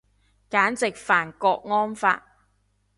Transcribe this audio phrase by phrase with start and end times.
[0.49, 2.23] 簡直犯郭安發